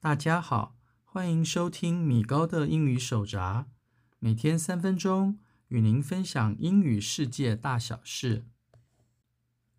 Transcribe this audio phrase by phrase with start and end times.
[0.00, 3.66] 大家好，欢迎收听米高的英语手札，
[4.18, 8.46] 每天三分钟与您分享英语世界大小事。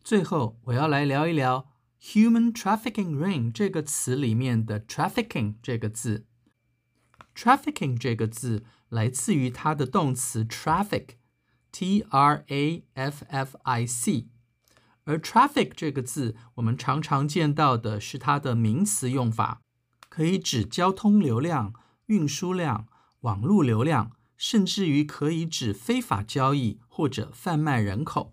[0.08, 1.68] 最后，我要来聊一聊
[2.00, 6.24] human trafficking ring 这个词里面的 trafficking 这个字。
[7.34, 11.18] trafficking 这个字来自于它的动词 traffic，T-R-A-F-F-I-C。
[15.04, 19.60] 而 traffic 这个字，我们常常见到的是它的名词用法，
[20.08, 21.74] 可以指交通流量、
[22.06, 22.86] 运输量、
[23.20, 28.32] 网络流量，甚至于可以指非法交易或者贩卖人口。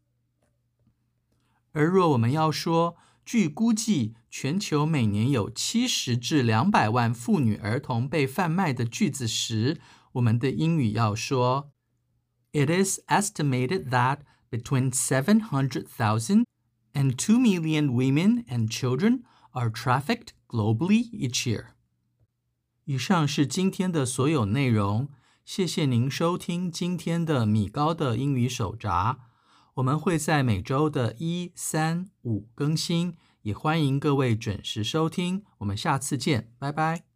[1.71, 9.79] 而若我们要说，据估计，全球每年有七十至两百万妇女儿童被贩卖的句子时，
[10.13, 11.71] 我们的英语要说
[12.51, 14.19] ：It is estimated that
[14.51, 16.43] Between seven hundred thousand
[16.93, 21.67] and two million women and children are trafficked globally each year.
[22.83, 25.07] 以上是今天的所有内容，
[25.45, 29.19] 谢谢您收听今天的米高的英语手札。
[29.75, 35.43] 我们会在每周的一、三、五更新，也欢迎各位准时收听。
[35.59, 37.10] 我们下次见，拜拜。